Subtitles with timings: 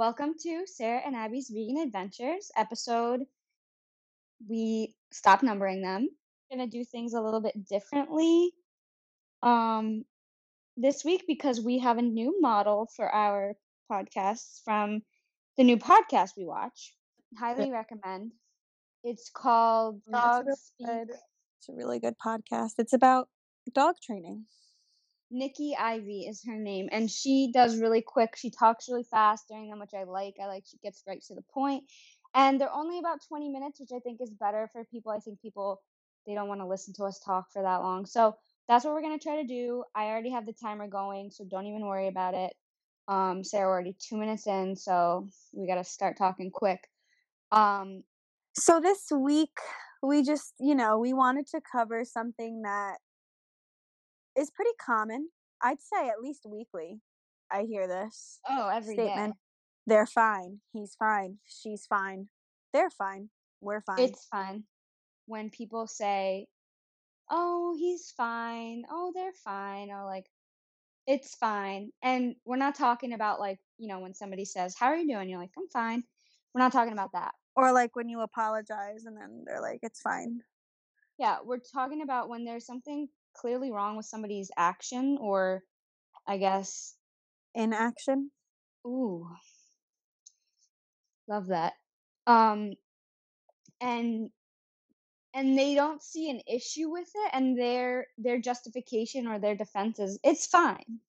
[0.00, 3.20] Welcome to Sarah and Abby's Vegan Adventures episode.
[4.48, 6.08] We stopped numbering them.
[6.50, 8.52] Gonna do things a little bit differently
[9.42, 10.06] um
[10.78, 13.52] this week because we have a new model for our
[13.92, 15.02] podcasts from
[15.58, 16.94] the new podcast we watch.
[17.38, 18.32] Highly recommend.
[19.04, 20.88] It's called Dog Speak.
[20.88, 22.70] It's a really good podcast.
[22.78, 23.28] It's about
[23.74, 24.46] dog training.
[25.30, 28.36] Nikki Ivy is her name, and she does really quick.
[28.36, 30.34] She talks really fast during them, which I like.
[30.42, 31.84] I like she gets right to the point,
[32.34, 35.12] and they're only about twenty minutes, which I think is better for people.
[35.12, 35.82] I think people
[36.26, 38.36] they don't want to listen to us talk for that long, so
[38.68, 39.84] that's what we're gonna try to do.
[39.94, 42.54] I already have the timer going, so don't even worry about it.
[43.08, 46.80] Um, Sarah, we're already two minutes in, so we gotta start talking quick.
[47.52, 48.02] Um,
[48.54, 49.56] So this week
[50.02, 52.98] we just, you know, we wanted to cover something that
[54.36, 55.28] is pretty common.
[55.62, 57.00] I'd say at least weekly.
[57.50, 59.06] I hear this oh, every day.
[59.06, 59.34] statement.
[59.86, 60.60] They're fine.
[60.72, 61.38] He's fine.
[61.46, 62.28] She's fine.
[62.72, 63.30] They're fine.
[63.60, 63.98] We're fine.
[63.98, 64.64] It's fine
[65.26, 66.46] when people say,
[67.30, 68.84] "Oh, he's fine.
[68.90, 70.30] Oh, they're fine." Or like,
[71.06, 74.96] "It's fine." And we're not talking about like, you know, when somebody says, "How are
[74.96, 76.04] you doing?" You're like, "I'm fine."
[76.54, 77.34] We're not talking about that.
[77.56, 80.40] or like when you apologize and then they're like, it's fine.
[81.18, 83.08] Yeah, we're talking about when there's something
[83.40, 85.62] clearly wrong with somebody's action or
[86.26, 86.94] I guess,
[87.54, 88.30] Inaction.
[88.86, 89.28] ooh,
[91.28, 91.74] love that.
[92.26, 92.72] Um
[93.80, 94.30] and
[95.34, 99.98] and they don't see an issue with it and their their justification or their defense
[99.98, 101.00] is it's fine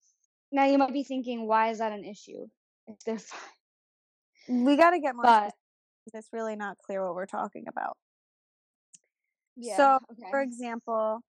[0.51, 2.47] now you might be thinking why is that an issue
[2.87, 3.39] if they're fine
[4.47, 5.53] We got to get more but
[6.13, 7.95] it's really not clear what we're talking about.
[9.57, 11.21] yeah So, okay for example,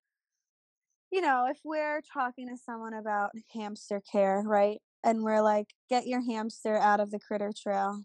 [1.12, 4.78] you know, if we're talking to someone about hamster care, right?
[5.04, 8.02] And we're like, get your hamster out of the critter trail,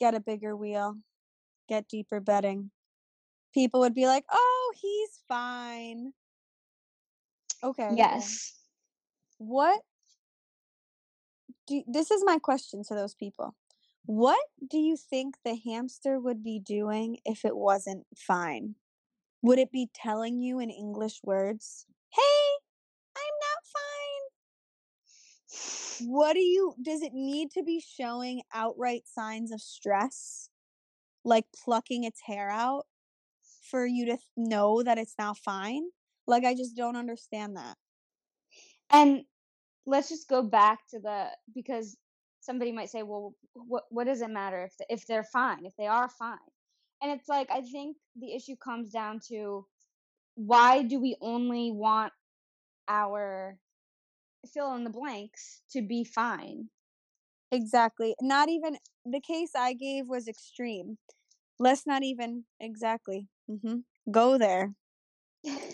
[0.00, 0.96] get a bigger wheel,
[1.68, 2.70] get deeper bedding.
[3.52, 6.12] People would be like, oh, he's fine.
[7.62, 7.94] Okay.
[7.94, 8.54] yes
[9.36, 9.82] What
[11.66, 13.54] do this is my question to those people.
[14.06, 18.74] What do you think the hamster would be doing if it wasn't fine?
[19.42, 22.56] Would it be telling you in English words, "Hey,
[23.16, 24.30] I'm not fine"?
[25.98, 30.50] What do you does it need to be showing outright signs of stress?
[31.24, 32.86] Like plucking its hair out
[33.70, 35.90] for you to th- know that it's not fine?
[36.26, 37.78] Like I just don't understand that.
[38.90, 39.22] and
[39.86, 41.96] let's just go back to the because
[42.40, 45.74] somebody might say well what what does it matter if the, if they're fine if
[45.76, 46.38] they are fine
[47.02, 49.66] and it's like i think the issue comes down to
[50.36, 52.12] why do we only want
[52.88, 53.58] our
[54.52, 56.68] fill in the blanks to be fine
[57.52, 58.14] Exactly.
[58.20, 60.98] Not even the case I gave was extreme.
[61.58, 63.80] Let's not even exactly hmm
[64.10, 64.74] go there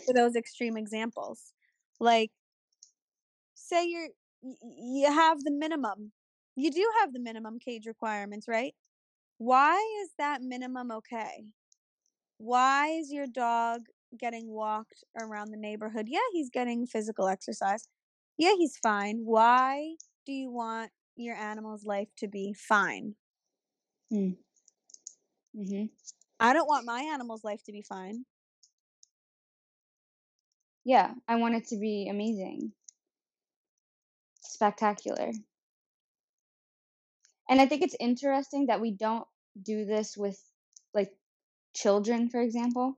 [0.05, 1.53] for those extreme examples.
[2.00, 2.31] Like,
[3.55, 4.09] say you're
[4.43, 6.12] you have the minimum.
[6.56, 8.75] You do have the minimum cage requirements, right?
[9.38, 11.47] Why is that minimum okay?
[12.38, 13.82] Why is your dog
[14.19, 16.06] getting walked around the neighborhood?
[16.09, 17.88] Yeah, he's getting physical exercise.
[18.37, 19.22] Yeah, he's fine.
[19.25, 19.94] Why
[20.26, 23.15] do you want your animal's life to be fine?
[25.56, 25.84] mm-hmm.
[26.41, 28.25] I don't want my animal's life to be fine.
[30.88, 32.72] yeah i want it to be amazing
[34.41, 35.31] spectacular
[37.48, 39.26] and i think it's interesting that we don't
[39.60, 40.41] do this with
[40.94, 41.12] like
[41.75, 42.97] children for example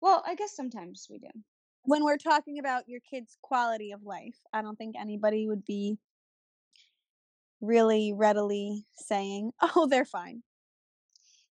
[0.00, 1.28] well i guess sometimes we do
[1.84, 5.98] When we're talking about your kid's quality of life, I don't think anybody would be
[7.60, 10.42] really readily saying, "Oh, they're fine."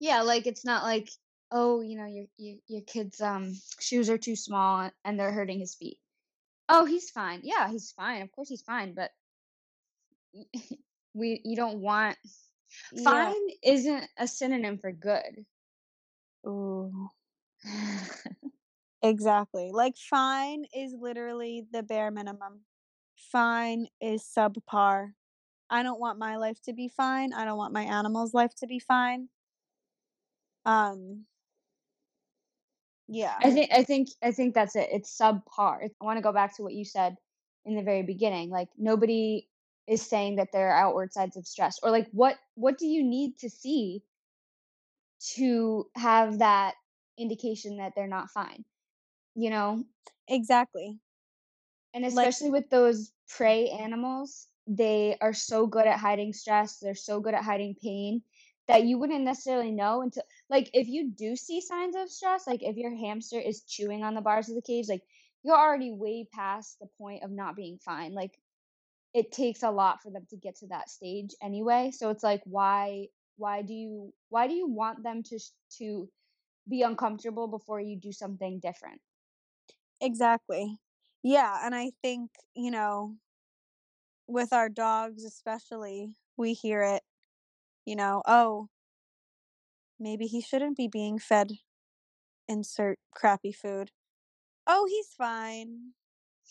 [0.00, 1.10] Yeah, like it's not like,
[1.52, 5.60] oh, you know, your your your kid's um shoes are too small and they're hurting
[5.60, 5.98] his feet.
[6.68, 7.40] Oh, he's fine.
[7.44, 8.22] Yeah, he's fine.
[8.22, 9.10] Of course he's fine, but
[11.14, 12.16] we you don't want
[12.92, 13.04] Yeah.
[13.04, 15.44] fine isn't a synonym for good.
[16.46, 17.08] Ooh.
[19.02, 19.70] Exactly.
[19.72, 22.60] Like fine is literally the bare minimum.
[23.16, 25.12] Fine is subpar.
[25.70, 27.32] I don't want my life to be fine.
[27.32, 29.28] I don't want my animal's life to be fine.
[30.66, 31.24] Um
[33.08, 33.34] yeah.
[33.42, 34.88] I think I think I think that's it.
[34.92, 35.82] It's subpar.
[35.82, 37.16] I want to go back to what you said
[37.64, 38.50] in the very beginning.
[38.50, 39.48] Like nobody
[39.86, 43.02] is saying that there are outward signs of stress or like what what do you
[43.04, 44.04] need to see
[45.20, 46.74] to have that
[47.18, 48.64] indication that they're not fine?
[49.34, 49.84] You know,
[50.28, 51.00] Exactly.
[51.94, 56.94] and Like especially with those prey animals, they are so good at hiding stress, they're
[56.94, 58.22] so good at hiding pain
[58.68, 62.62] that you wouldn't necessarily know until like if you do see signs of stress, like
[62.62, 65.02] if your hamster is chewing on the bars of the cage, like
[65.42, 68.14] you're already way past the point of not being fine.
[68.14, 68.39] Like
[69.14, 71.90] it takes a lot for them to get to that stage anyway.
[71.92, 75.38] So it's like why why do you why do you want them to
[75.78, 76.08] to
[76.68, 79.00] be uncomfortable before you do something different?
[80.00, 80.78] Exactly.
[81.22, 83.16] Yeah, and I think, you know,
[84.26, 87.02] with our dogs especially, we hear it,
[87.86, 88.68] you know, oh,
[89.98, 91.52] maybe he shouldn't be being fed
[92.48, 93.92] insert crappy food.
[94.66, 95.92] Oh, he's fine.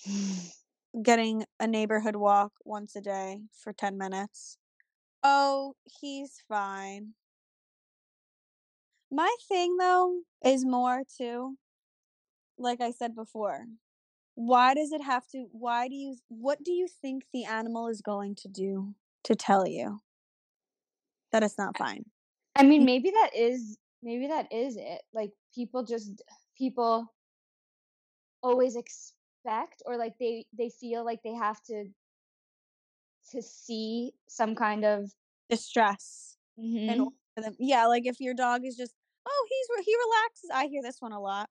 [1.04, 4.58] Getting a neighborhood walk once a day for 10 minutes.
[5.24, 7.14] Oh, he's fine.
[9.12, 11.58] My thing though is more too,
[12.58, 13.66] like I said before,
[14.36, 18.02] why does it have to why do you what do you think the animal is
[18.02, 18.96] going to do
[19.26, 20.02] to tell you
[21.32, 22.06] that it's not fine?
[22.56, 25.02] I mean, maybe that is maybe that is it.
[25.14, 26.22] Like people just
[26.58, 27.14] people
[28.42, 29.19] always expect
[29.86, 31.86] or like they they feel like they have to
[33.32, 35.12] to see some kind of
[35.50, 37.12] distress Mhm.
[37.36, 37.56] for them.
[37.60, 40.50] Yeah, like if your dog is just, oh, he's he relaxes.
[40.54, 41.50] I hear this one a lot.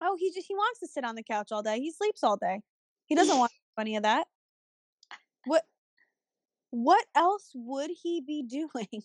[0.00, 1.78] Oh, he just he wants to sit on the couch all day.
[1.80, 2.62] He sleeps all day.
[3.06, 4.26] He doesn't want any of that.
[5.46, 5.64] What
[6.70, 9.02] what else would he be doing?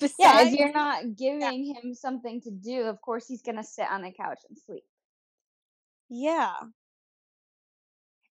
[0.00, 3.64] Besides, Yeah, if you're not giving him something to do, of course he's going to
[3.64, 4.84] sit on the couch and sleep.
[6.08, 6.54] yeah,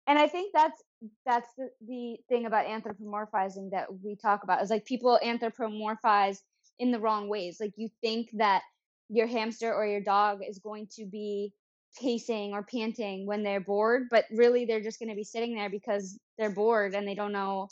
[0.08, 0.82] And I think that's
[1.26, 6.40] that's the, the thing about anthropomorphizing that we talk about is like people anthropomorphize
[6.80, 7.58] in the wrong ways.
[7.60, 8.64] Like you think that
[9.10, 11.54] your hamster or your dog is going to be
[12.02, 15.70] pacing or panting when they're bored, but really they're just going to be sitting there
[15.70, 17.70] because they're bored and they don't know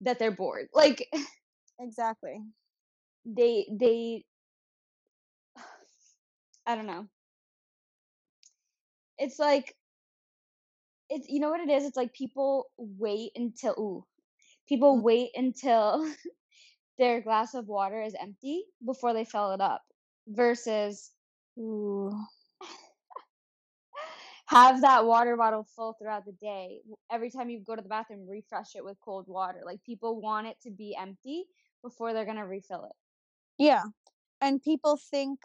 [0.00, 0.68] that they're bored.
[0.74, 1.08] Like
[1.80, 2.38] exactly.
[3.24, 4.24] they they
[6.66, 7.06] I don't know.
[9.18, 9.76] It's like
[11.12, 11.84] it's you know what it is?
[11.84, 14.04] It's like people wait until ooh,
[14.68, 15.02] people Mm.
[15.02, 16.04] wait until
[16.98, 19.82] their glass of water is empty before they fill it up
[20.26, 21.12] versus
[21.58, 22.12] Ooh.
[24.46, 26.80] have that water bottle full throughout the day.
[27.10, 29.60] Every time you go to the bathroom, refresh it with cold water.
[29.64, 31.44] Like people want it to be empty
[31.82, 32.96] before they're gonna refill it.
[33.58, 33.84] Yeah.
[34.40, 35.40] And people think,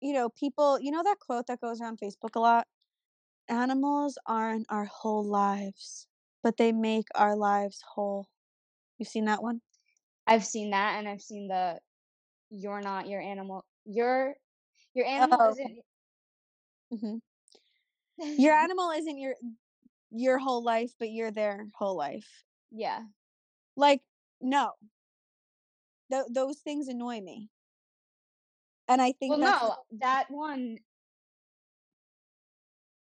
[0.00, 2.66] you know, people, you know that quote that goes around Facebook a lot?
[3.48, 6.08] Animals aren't our whole lives,
[6.42, 8.28] but they make our lives whole.
[8.98, 9.62] You've seen that one?
[10.26, 11.80] I've seen that, and I've seen the
[12.50, 13.64] you're not your animal.
[13.86, 14.36] Your
[14.94, 15.50] your animal Oh.
[15.50, 15.84] isn't.
[16.90, 17.18] hmm
[18.36, 19.34] Your animal isn't your
[20.10, 22.44] your whole life, but you're their whole life.
[22.70, 23.04] yeah.
[23.76, 24.02] Like,
[24.40, 24.74] no.
[26.10, 27.50] Th- those things annoy me.
[28.88, 30.78] And I think Well, no, that one.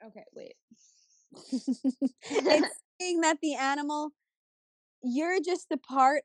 [0.06, 0.54] Okay, wait.
[2.30, 4.10] it's saying that the animal
[5.02, 6.22] you're just the part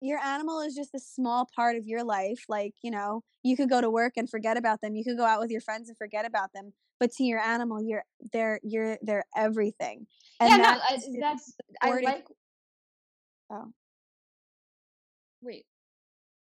[0.00, 3.68] your animal is just a small part of your life like you know you could
[3.68, 5.96] go to work and forget about them you could go out with your friends and
[5.96, 8.02] forget about them but to your animal you're
[8.32, 10.06] they're you're they're everything
[10.40, 12.26] and yeah, no, that's I, that's I like.
[13.50, 13.72] Oh.
[15.42, 15.66] Wait.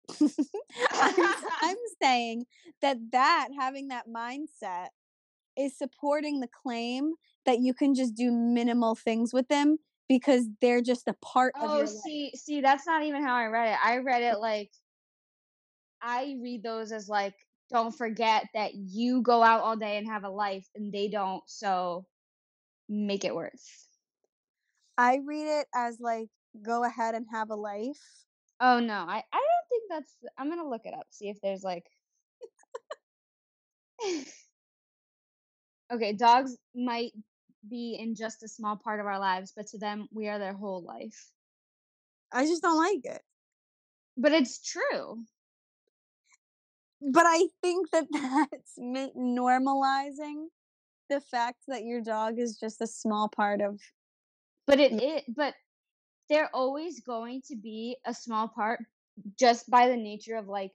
[0.22, 0.30] I'm,
[1.62, 2.46] I'm saying
[2.82, 4.90] that that having that mindset
[5.58, 7.14] is supporting the claim
[7.46, 11.70] that you can just do minimal things with them because they're just a part of
[11.70, 11.96] Oh, your life.
[12.04, 13.78] see, see, that's not even how I read it.
[13.84, 14.72] I read it like.
[16.02, 17.34] I read those as like,
[17.72, 21.44] don't forget that you go out all day and have a life, and they don't.
[21.48, 22.06] So,
[22.88, 23.88] make it worth.
[24.98, 26.30] I read it as like
[26.62, 28.00] go ahead and have a life.
[28.60, 30.16] Oh no, I I don't think that's.
[30.38, 31.08] I'm gonna look it up.
[31.10, 31.86] See if there's like.
[35.92, 37.12] okay, dogs might
[37.70, 40.54] be in just a small part of our lives, but to them, we are their
[40.54, 41.32] whole life.
[42.32, 43.22] I just don't like it.
[44.18, 45.24] But it's true.
[47.02, 50.48] But I think that that's normalizing
[51.10, 53.80] the fact that your dog is just a small part of
[54.68, 55.56] But it it but
[56.30, 58.82] they're always going to be a small part
[59.40, 60.72] just by the nature of like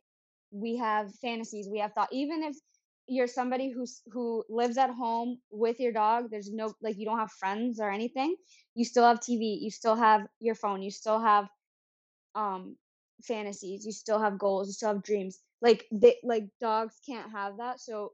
[0.50, 2.12] we have fantasies, we have thought.
[2.12, 2.56] Even if
[3.08, 7.18] you're somebody who's who lives at home with your dog, there's no like you don't
[7.18, 8.36] have friends or anything.
[8.74, 11.48] You still have TV, you still have your phone, you still have
[12.34, 12.76] um
[13.22, 15.40] fantasies, you still have goals, you still have dreams.
[15.62, 17.80] Like they like dogs can't have that.
[17.80, 18.12] So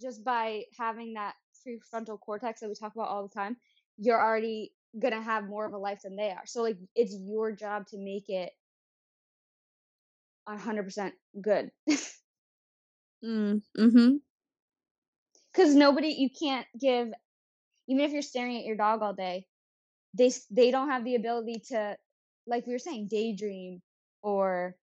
[0.00, 1.34] just by having that
[1.66, 3.56] prefrontal cortex that we talk about all the time,
[3.98, 6.46] you're already gonna have more of a life than they are.
[6.46, 8.52] So like it's your job to make it
[10.44, 11.70] 100% good.
[13.26, 14.20] mm, mhm.
[15.54, 17.12] Cuz nobody you can't give
[17.88, 19.46] even if you're staring at your dog all day,
[20.14, 21.96] they they don't have the ability to
[22.46, 23.82] like we were saying daydream
[24.22, 24.76] or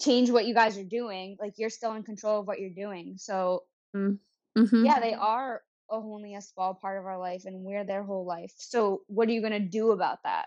[0.00, 1.36] change what you guys are doing.
[1.40, 3.14] Like you're still in control of what you're doing.
[3.18, 3.64] So
[3.94, 4.18] mm.
[4.56, 4.84] mm-hmm.
[4.84, 8.52] yeah, they are only a small part of our life and we're their whole life.
[8.56, 10.46] So what are you going to do about that?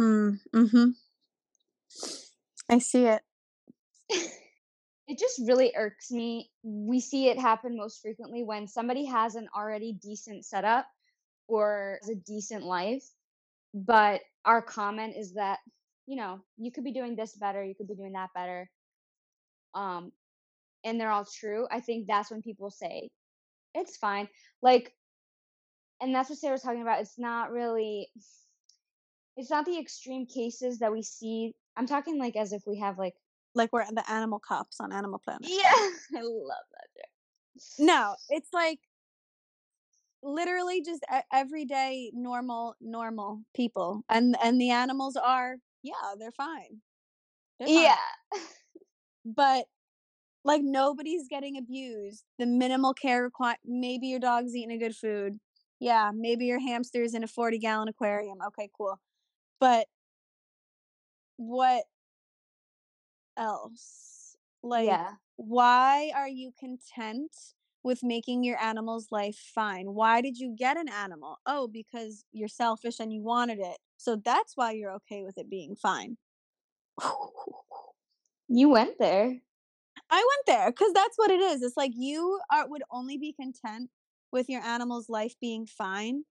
[0.00, 0.94] Mm, mhm.
[2.68, 3.22] I see it.
[5.08, 6.50] it just really irks me.
[6.62, 10.86] We see it happen most frequently when somebody has an already decent setup
[11.48, 13.04] or a decent life,
[13.72, 15.58] but our comment is that,
[16.06, 18.68] you know, you could be doing this better, you could be doing that better.
[19.74, 20.12] Um
[20.84, 21.66] and they're all true.
[21.70, 23.10] I think that's when people say
[23.74, 24.28] it's fine.
[24.62, 24.92] Like
[26.00, 27.00] and that's what Sarah was talking about.
[27.00, 28.08] It's not really
[29.36, 31.54] it's not the extreme cases that we see.
[31.76, 33.14] I'm talking like as if we have like
[33.56, 35.42] like we're the animal cops on Animal Planet.
[35.48, 35.72] Yeah,
[36.18, 36.88] I love that.
[36.96, 37.64] Joke.
[37.78, 38.78] No, it's like
[40.22, 46.80] literally just everyday normal normal people and and the animals are yeah they're fine,
[47.58, 47.76] they're fine.
[47.76, 47.96] yeah
[49.24, 49.66] but
[50.44, 55.38] like nobody's getting abused the minimal care required maybe your dog's eating a good food
[55.78, 58.98] yeah maybe your hamster's in a 40 gallon aquarium okay cool
[59.60, 59.86] but
[61.36, 61.84] what
[63.36, 64.36] else?
[64.62, 65.12] Like, yeah.
[65.36, 67.32] why are you content
[67.82, 69.94] with making your animal's life fine?
[69.94, 71.38] Why did you get an animal?
[71.46, 73.78] Oh, because you're selfish and you wanted it.
[73.96, 76.16] So that's why you're okay with it being fine.
[78.48, 79.40] You went there.
[80.10, 81.62] I went there because that's what it is.
[81.62, 83.90] It's like you are would only be content
[84.30, 86.24] with your animal's life being fine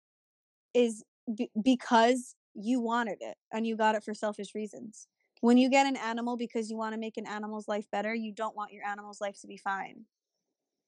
[0.75, 1.03] is
[1.35, 5.09] b- because you wanted it and you got it for selfish reasons.
[5.45, 8.33] When you get an animal because you want to make an animal's life better, you
[8.33, 10.07] don't want your animal's life to be fine.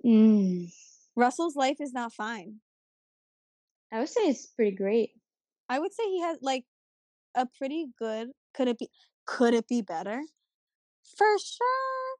[0.03, 0.73] Mm.
[1.15, 2.61] Russell's life is not fine.
[3.93, 5.11] I would say it's pretty great.
[5.69, 6.65] I would say he has like
[7.35, 8.31] a pretty good.
[8.55, 8.89] Could it be?
[9.27, 10.23] Could it be better?
[11.19, 12.17] For sure.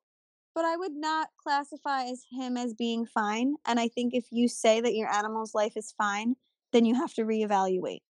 [0.55, 3.55] But I would not classify as him as being fine.
[3.65, 6.37] And I think if you say that your animal's life is fine,
[6.75, 8.03] then you have to reevaluate.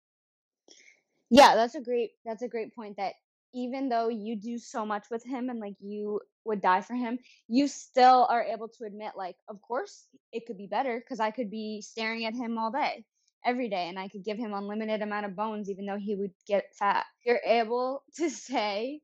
[1.30, 3.12] Yeah, that's a great that's a great point that
[3.56, 7.18] even though you do so much with him and like you would die for him,
[7.48, 11.30] you still are able to admit like of course it could be better cuz I
[11.30, 13.04] could be staring at him all day
[13.44, 16.34] every day and I could give him unlimited amount of bones even though he would
[16.46, 17.06] get fat.
[17.24, 19.00] You're able to say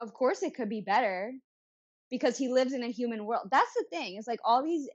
[0.00, 1.32] of course it could be better
[2.10, 3.48] because he lives in a human world.
[3.50, 4.16] That's the thing.
[4.16, 4.88] It's like all these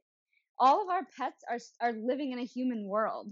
[0.58, 3.27] all of our pets are are living in a human world.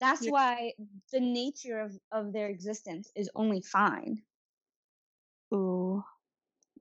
[0.00, 0.74] That's why
[1.12, 4.20] the nature of, of their existence is only fine.
[5.52, 6.02] Ooh.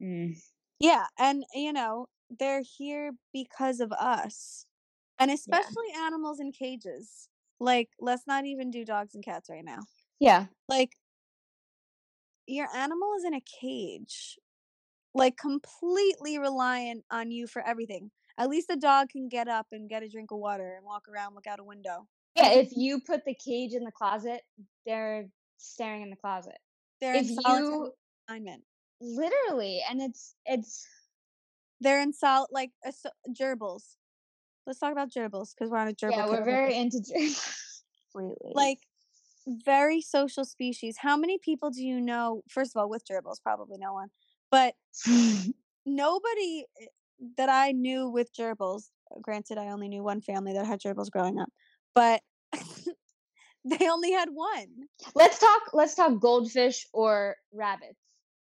[0.02, 0.38] Mm.
[0.80, 2.08] Yeah, and you know,
[2.40, 4.66] they're here because of us.
[5.20, 6.08] And especially yeah.
[6.08, 7.30] animals in cages.
[7.60, 9.82] Like, let's not even do dogs and cats right now.
[10.20, 10.48] Yeah.
[10.68, 10.92] Like
[12.48, 14.40] your animal is in a cage.
[15.14, 18.12] Like completely reliant on you for everything.
[18.38, 21.04] At least the dog can get up and get a drink of water and walk
[21.08, 22.08] around, look out a window.
[22.36, 24.42] Yeah, if you put the cage in the closet,
[24.86, 26.58] they're staring in the closet.
[27.02, 27.92] They're if you
[29.00, 30.88] Literally, and it's it's
[31.80, 32.92] they're in sol like uh,
[33.30, 33.96] gerbils.
[34.68, 36.12] Let's talk about gerbils because we're on a gerbil.
[36.12, 37.82] Yeah, we're very into gerbils.
[38.14, 38.52] Completely.
[38.54, 38.80] Like
[39.48, 40.98] very social species.
[41.00, 42.44] How many people do you know?
[42.50, 44.10] First of all, with gerbils, probably no one,
[44.52, 44.76] but
[45.86, 46.86] nobody eh,
[47.38, 48.90] that I knew with gerbils.
[49.22, 51.50] Granted, I only knew one family that had gerbils growing up
[51.94, 52.22] but
[53.66, 54.68] they only had one.
[55.16, 55.62] Let's talk.
[55.74, 57.98] Let's talk goldfish or rabbits.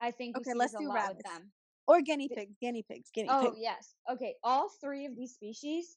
[0.01, 0.53] I think okay.
[0.55, 1.23] Let's do rabbits.
[1.25, 1.51] them.
[1.87, 2.55] Or guinea pigs.
[2.61, 3.11] Guinea pigs.
[3.15, 3.53] Guinea oh pigs.
[3.57, 3.95] Oh yes.
[4.13, 4.35] Okay.
[4.43, 5.97] All three of these species,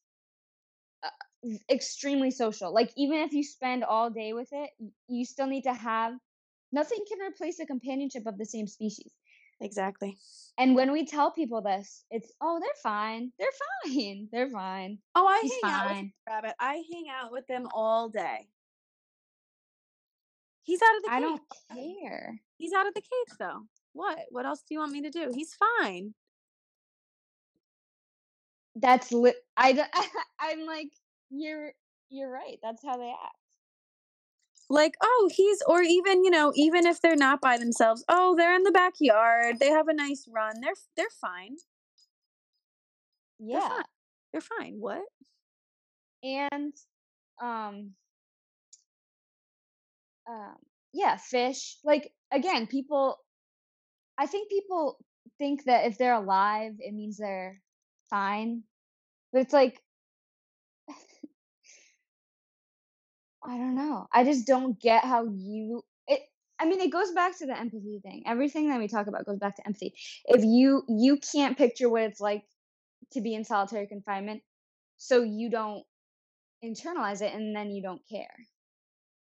[1.04, 2.74] uh, extremely social.
[2.74, 4.70] Like even if you spend all day with it,
[5.08, 6.14] you still need to have.
[6.74, 9.12] Nothing can replace the companionship of the same species.
[9.62, 10.18] Exactly.
[10.58, 13.50] And when we tell people this, it's oh they're fine, they're
[13.86, 14.98] fine, they're fine.
[15.16, 15.72] Oh, I He's hang fine.
[15.74, 16.56] out with Rabbit.
[16.60, 18.48] I hang out with them all day.
[20.64, 21.18] He's out of the cage.
[21.18, 21.42] I don't
[21.74, 22.42] care.
[22.58, 23.62] He's out of the cage though.
[23.94, 24.20] What?
[24.30, 25.32] What else do you want me to do?
[25.34, 26.14] He's fine.
[28.76, 29.36] That's lit.
[29.58, 29.72] I
[30.40, 30.92] I'm like
[31.30, 31.72] you're
[32.10, 32.58] you're right.
[32.64, 33.36] That's how they act
[34.70, 38.56] like oh he's or even you know even if they're not by themselves oh they're
[38.56, 41.58] in the backyard they have a nice run they're they're fine
[43.38, 43.82] yeah
[44.32, 44.76] they're fine, they're fine.
[44.80, 45.02] what
[46.24, 46.74] and
[47.42, 47.92] um
[50.30, 50.56] um
[50.94, 51.78] yeah, fish.
[51.84, 53.18] Like again, people
[54.22, 55.00] I think people
[55.40, 57.60] think that if they're alive, it means they're
[58.08, 58.62] fine.
[59.34, 59.82] But it's like
[63.44, 64.06] I don't know.
[64.14, 66.22] I just don't get how you it
[66.60, 68.22] I mean it goes back to the empathy thing.
[68.28, 69.96] Everything that we talk about goes back to empathy.
[70.26, 72.44] If you you can't picture what it's like
[73.14, 74.44] to be in solitary confinement,
[74.98, 75.84] so you don't
[76.64, 78.36] internalize it and then you don't care.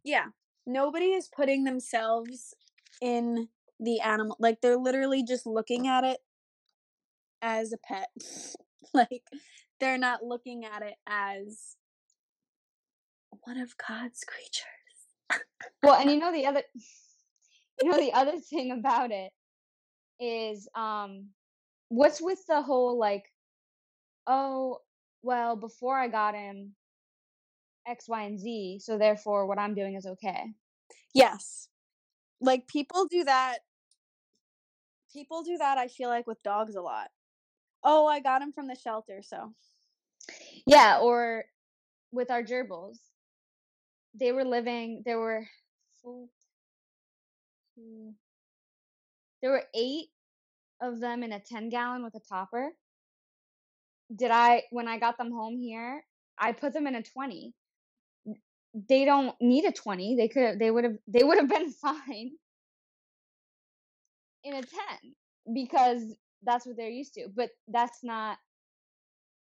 [0.04, 0.26] Yeah.
[0.66, 2.54] Nobody is putting themselves
[3.02, 3.48] in
[3.80, 6.20] the animal like they're literally just looking at it
[7.42, 8.10] as a pet.
[8.94, 9.24] like
[9.80, 11.76] they're not looking at it as
[13.44, 15.44] one of God's creatures.
[15.84, 16.64] well, and you know the other
[17.82, 19.32] you know the other thing about it
[20.20, 21.28] is um
[21.88, 23.24] what's with the whole like
[24.28, 24.80] oh
[25.24, 26.76] well before I got him
[27.88, 30.54] X, Y, and Z, so therefore what I'm doing is okay.
[31.14, 31.68] Yes.
[32.40, 33.60] Like people do that
[35.12, 37.10] people do that I feel like with dogs a lot.
[37.84, 39.54] Oh, I got him from the shelter, so.
[40.68, 41.46] Yeah, or
[42.12, 42.98] with our gerbils.
[44.20, 45.48] They were living there were
[46.04, 46.30] two.
[49.42, 50.08] there were 8
[50.82, 52.72] of them in a 10 gallon with a topper.
[54.14, 56.04] Did I when I got them home here,
[56.38, 57.54] I put them in a 20
[58.88, 61.72] they don't need a 20 they could have, they would have they would have been
[61.82, 62.32] fine
[64.44, 64.70] in a 10
[65.54, 68.38] because that's what they're used to but that's not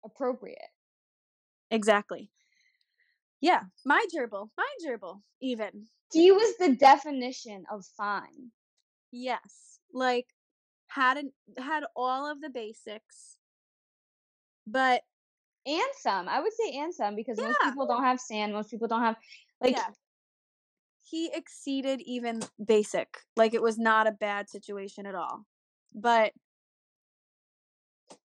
[0.03, 0.57] appropriate
[1.71, 2.29] exactly
[3.41, 8.51] yeah my gerbil my gerbil even he was the definition of fine
[9.11, 10.27] yes like
[10.87, 13.37] had an, had all of the basics
[14.67, 15.01] but
[15.65, 16.27] and some.
[16.29, 17.45] I would say and some because yeah.
[17.45, 18.53] most people don't have sand.
[18.53, 19.15] Most people don't have
[19.61, 19.75] like.
[19.75, 19.87] Yeah.
[21.15, 23.19] He exceeded even basic.
[23.37, 25.45] Like it was not a bad situation at all,
[25.93, 26.33] but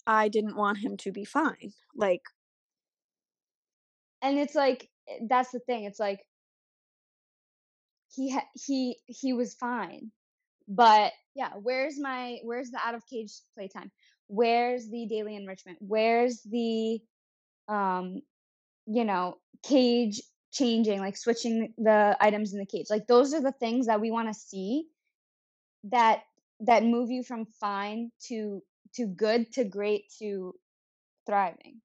[0.06, 1.74] I didn't want him to be fine.
[1.94, 2.22] Like,
[4.22, 5.84] and it's like eh, that's the thing.
[5.84, 6.20] It's like
[8.10, 10.10] he ha- he he was fine,
[10.66, 11.50] but yeah.
[11.60, 13.90] Where's my where's the out of cage playtime?
[14.28, 15.76] Where's the daily enrichment?
[15.82, 17.00] Where's the
[17.68, 18.22] um
[18.86, 22.86] you know cage changing like switching the items in the cage.
[22.90, 24.86] Like those are the things that we want to see
[25.84, 26.22] that
[26.60, 28.62] that move you from fine to
[28.94, 30.54] to good to great to
[31.26, 31.80] thriving.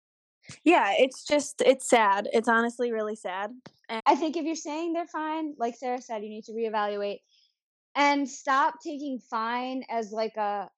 [0.63, 2.27] Yeah it's just it's sad.
[2.33, 3.51] It's honestly really sad
[3.89, 7.19] and i think if you're saying they're fine like sarah said you need to reevaluate
[7.95, 10.69] and stop taking fine as like a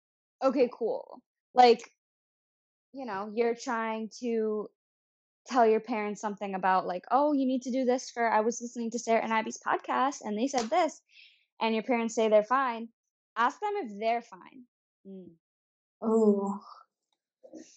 [0.43, 1.21] okay cool.
[1.54, 1.89] Like
[2.93, 4.69] you know you're trying to
[5.47, 8.62] tell your parents something about like, oh, you need to do this for I was
[8.62, 11.01] listening to Sarah and Abby's podcast and they said this,
[11.62, 12.89] and your parents say they're fine,
[13.36, 14.63] ask them if they're fine.
[15.08, 15.29] Mm.
[16.01, 16.60] Oh.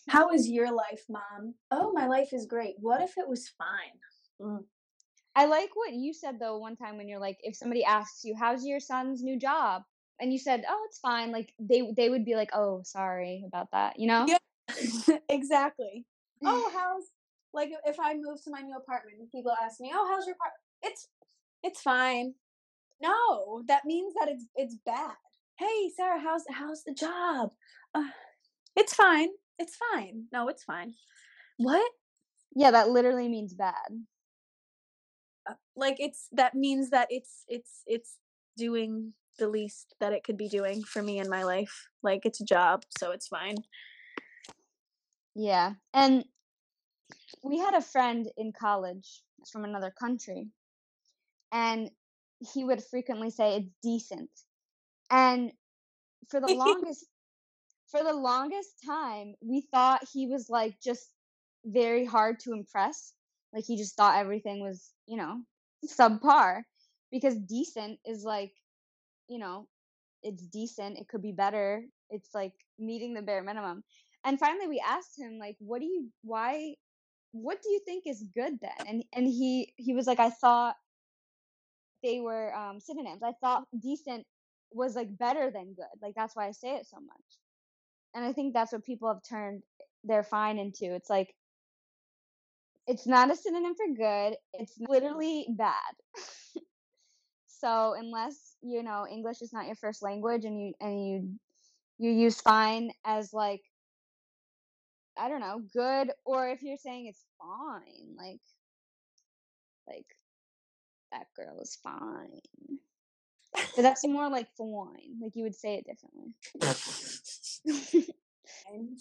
[0.08, 1.54] How is your life, mom?
[1.70, 2.74] Oh, my life is great.
[2.80, 3.98] What if it was fine?
[4.40, 4.64] Mm.
[5.36, 8.34] I like what you said though one time when you're like, if somebody asks you,
[8.36, 9.82] "How's your son's new job?"
[10.20, 13.70] and you said, "Oh, it's fine," like they they would be like, "Oh, sorry about
[13.72, 14.26] that," you know?
[14.26, 16.04] Yeah, exactly.
[16.44, 17.04] oh, how's
[17.52, 20.34] like if I move to my new apartment and people ask me, "Oh, how's your
[20.34, 21.08] apartment?" It's
[21.62, 22.34] it's fine.
[23.00, 25.14] No, that means that it's it's bad.
[25.58, 27.50] Hey, Sarah, how's how's the job?
[27.94, 28.10] Uh,
[28.76, 29.28] it's fine.
[29.58, 30.24] It's fine.
[30.32, 30.94] No, it's fine.
[31.56, 31.90] What?
[32.54, 33.74] Yeah, that literally means bad.
[35.48, 38.18] Uh, like it's that means that it's it's it's
[38.56, 41.88] doing the least that it could be doing for me in my life.
[42.02, 43.56] Like it's a job, so it's fine.
[45.34, 45.74] Yeah.
[45.94, 46.24] And
[47.42, 50.48] we had a friend in college from another country,
[51.52, 51.90] and
[52.52, 54.30] he would frequently say it's decent.
[55.10, 55.52] And
[56.28, 57.06] for the longest
[57.90, 61.08] for the longest time, we thought he was like just
[61.64, 63.14] very hard to impress.
[63.52, 65.40] Like he just thought everything was, you know,
[65.86, 66.62] subpar
[67.10, 68.52] because decent is like,
[69.28, 69.66] you know,
[70.22, 71.82] it's decent, it could be better.
[72.10, 73.84] It's like meeting the bare minimum.
[74.24, 76.74] And finally we asked him like, what do you why
[77.32, 78.86] what do you think is good then?
[78.86, 80.76] And and he he was like, I thought
[82.02, 83.22] they were um, synonyms.
[83.22, 84.24] I thought decent
[84.72, 85.86] was like better than good.
[86.00, 87.38] Like that's why I say it so much.
[88.14, 89.62] And I think that's what people have turned
[90.04, 90.94] their fine into.
[90.94, 91.34] It's like
[92.86, 94.36] it's not a synonym for good.
[94.54, 95.74] It's literally bad.
[97.46, 101.38] so unless you know English is not your first language and you and you
[101.98, 103.60] you use fine as like
[105.18, 108.40] I don't know, good or if you're saying it's fine, like
[109.86, 110.06] like
[111.12, 112.40] that girl is fine.
[113.74, 115.18] But that's more like fine.
[115.20, 116.34] Like you would say it differently.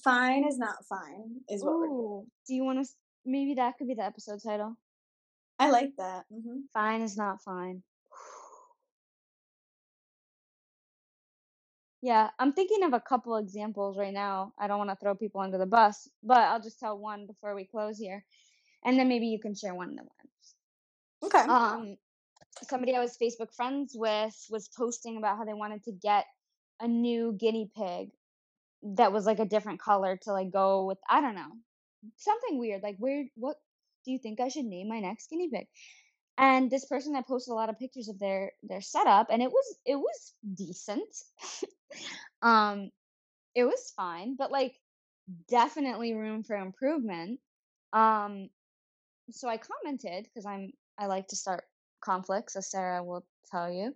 [0.03, 2.91] fine is not fine, is what we're Ooh, do you want to?
[3.25, 4.77] Maybe that could be the episode title.
[5.60, 6.25] I like that.
[6.32, 7.84] hmm Fine is not fine.
[12.02, 14.54] Yeah, I'm thinking of a couple examples right now.
[14.60, 17.56] I don't want to throw people under the bus, but I'll just tell one before
[17.56, 18.24] we close here,
[18.86, 20.56] and then maybe you can share one of the ones.
[21.24, 21.40] Okay.
[21.40, 21.98] Um,
[22.64, 26.26] somebody I was Facebook friends with was posting about how they wanted to get
[26.80, 28.10] a new guinea pig
[28.84, 31.52] that was like a different color to like go with I don't know
[32.18, 33.58] something weird like where what
[34.06, 35.68] do you think I should name my next guinea pig
[36.38, 39.50] and this person that posted a lot of pictures of their their setup and it
[39.50, 41.10] was it was decent
[42.41, 42.89] um
[43.56, 44.76] it was fine but like
[45.50, 47.39] definitely room for improvement
[47.93, 48.50] um
[49.32, 51.65] so I commented because I'm I like to start
[52.02, 53.93] conflicts as Sarah will tell you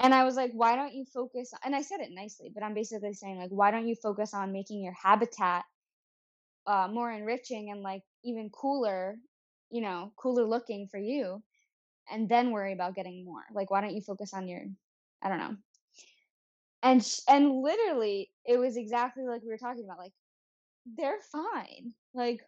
[0.00, 1.52] and I was like, why don't you focus?
[1.64, 4.52] And I said it nicely, but I'm basically saying, like, why don't you focus on
[4.52, 5.64] making your habitat
[6.66, 9.16] uh, more enriching and like even cooler,
[9.70, 11.42] you know, cooler looking for you,
[12.10, 13.42] and then worry about getting more.
[13.52, 14.62] Like, why don't you focus on your,
[15.22, 15.56] I don't know.
[16.82, 19.98] And sh- and literally, it was exactly like we were talking about.
[19.98, 20.12] Like,
[20.96, 21.92] they're fine.
[22.14, 22.40] Like,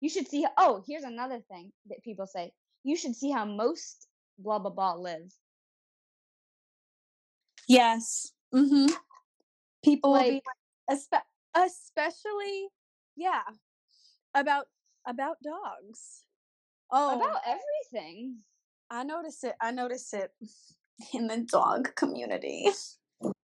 [0.00, 0.46] you should see.
[0.56, 2.52] Oh, here's another thing that people say.
[2.82, 5.32] You should see how most blah blah blah live.
[7.68, 8.32] Yes.
[8.52, 8.86] hmm
[9.84, 10.42] People will be Like,
[10.90, 12.68] like, espe- especially,
[13.16, 13.42] yeah,
[14.34, 14.66] about
[15.06, 16.24] about dogs.
[16.90, 18.38] Oh, about everything.
[18.90, 19.54] I notice it.
[19.60, 20.32] I notice it
[21.14, 22.68] in the dog community.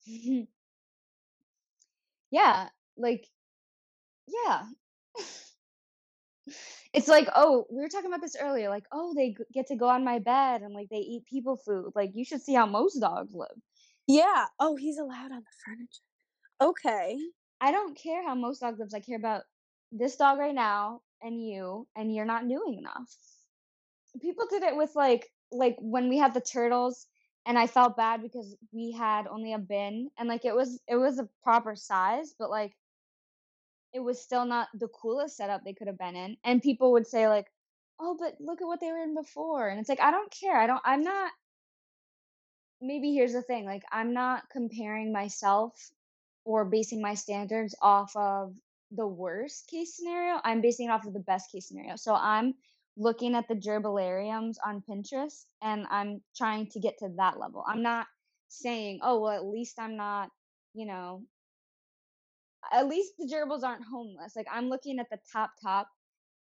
[2.31, 3.27] yeah, like
[4.27, 4.65] yeah.
[6.93, 8.69] it's like, oh, we were talking about this earlier.
[8.69, 11.57] Like, oh, they g- get to go on my bed and like they eat people
[11.57, 11.93] food.
[11.95, 13.57] Like, you should see how most dogs live.
[14.07, 14.47] Yeah.
[14.61, 16.03] Oh, he's allowed on the furniture.
[16.61, 17.19] Okay.
[17.61, 18.95] I don't care how most dog lives.
[18.95, 19.43] I care about
[19.93, 23.17] this dog right now and you, and you're not doing enough.
[24.21, 27.07] People did it with like like when we had the turtles
[27.47, 30.97] and I felt bad because we had only a bin and like it was it
[30.97, 32.75] was a proper size, but like
[33.93, 36.37] it was still not the coolest setup they could have been in.
[36.45, 37.47] And people would say like,
[38.01, 40.57] "Oh, but look at what they were in before." And it's like, I don't care.
[40.57, 41.33] I don't I'm not
[42.81, 45.91] maybe here's the thing, like I'm not comparing myself
[46.45, 48.55] or basing my standards off of
[48.91, 50.41] the worst case scenario.
[50.45, 51.97] I'm basing it off of the best case scenario.
[51.97, 52.55] So I'm
[52.97, 57.65] looking at the gerbilariums on Pinterest and I'm trying to get to that level.
[57.67, 58.07] I'm not
[58.49, 60.31] saying, "Oh, well at least I'm not,
[60.75, 61.23] you know,
[62.73, 65.89] at least the gerbils aren't homeless." Like I'm looking at the top top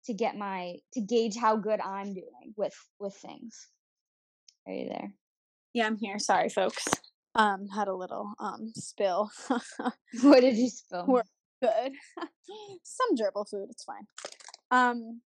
[0.06, 3.68] to get my to gauge how good I'm doing with with things.
[4.68, 5.14] Are you there?
[5.74, 6.20] Yeah, I'm here.
[6.20, 6.86] Sorry, folks.
[7.34, 9.32] Um, had a little um spill.
[10.22, 11.06] what did you spill?
[11.08, 11.24] We're
[11.62, 11.94] good.
[12.84, 13.68] Some gerbil food.
[13.70, 14.08] It's fine.
[14.70, 15.22] Um,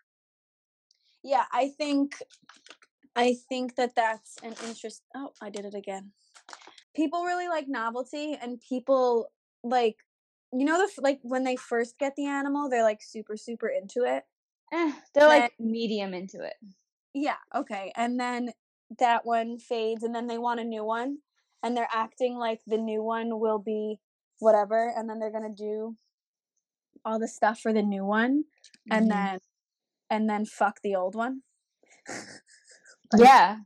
[1.23, 2.15] yeah, I think,
[3.15, 5.03] I think that that's an interest.
[5.15, 6.11] Oh, I did it again.
[6.95, 9.31] People really like novelty, and people
[9.63, 9.97] like,
[10.51, 14.03] you know, the like when they first get the animal, they're like super super into
[14.03, 14.23] it.
[14.73, 16.55] Eh, they're Then like medium into it.
[17.13, 18.51] yeah, okay, and then
[18.99, 21.19] that one fades, and then they want a new one,
[21.63, 23.99] and they're acting like the new one will be
[24.39, 25.95] whatever, and then they're gonna do
[27.05, 28.45] all the stuff for the new one,
[28.89, 29.39] and hmm then
[30.13, 31.41] and then fuck the old one.
[33.11, 33.57] like Yeah.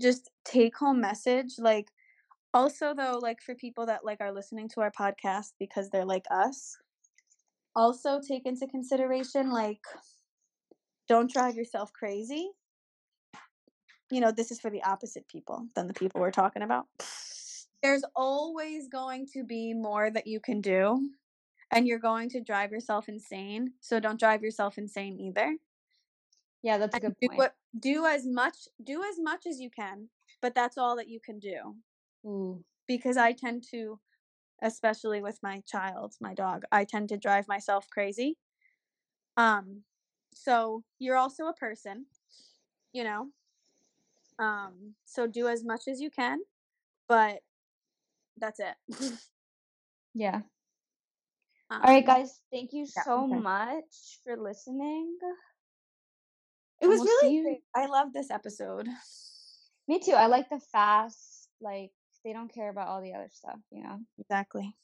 [0.00, 1.88] just take home message like
[2.52, 6.26] also though like for people that like are listening to our podcast because they're like
[6.30, 6.76] us
[7.74, 9.80] also take into consideration like
[11.08, 12.50] don't drive yourself crazy
[14.10, 16.86] you know this is for the opposite people than the people we're talking about
[17.82, 21.10] there's always going to be more that you can do
[21.74, 25.56] and you're going to drive yourself insane so don't drive yourself insane either
[26.62, 27.38] Yeah, that's a good do point.
[27.38, 30.08] what do as much do as much as you can
[30.40, 31.76] but that's all that you can do
[32.26, 32.64] Ooh.
[32.86, 34.00] because i tend to
[34.62, 38.38] especially with my child my dog i tend to drive myself crazy
[39.36, 39.82] um
[40.32, 42.06] so you're also a person
[42.92, 43.30] you know
[44.38, 46.40] um so do as much as you can
[47.08, 47.40] but
[48.38, 48.76] that's it
[50.14, 50.42] Yeah.
[51.70, 52.40] All right, um guys.
[52.52, 55.16] Thank you yeah so okay much for listening.
[56.80, 58.88] it And was we'll really i love this episode
[59.86, 60.12] Me too.
[60.12, 61.90] I like the fast, like,
[62.24, 64.00] they don't care about all the other stuff, you know?
[64.18, 64.74] exactly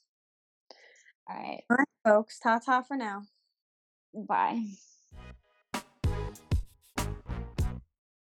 [1.29, 1.63] All right.
[1.71, 3.23] all right folks ta ta for now
[4.13, 4.65] Bye.